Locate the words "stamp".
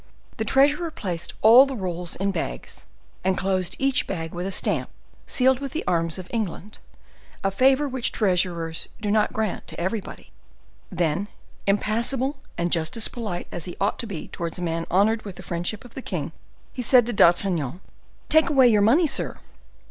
4.51-4.89